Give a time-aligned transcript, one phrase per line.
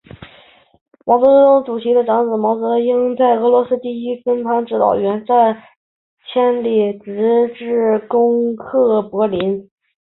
[1.05, 5.63] 毛泽东主席的长子毛岸英作为白俄罗斯第一方面军坦克连指导员，转战
[6.33, 9.69] 千里，直至攻克柏林。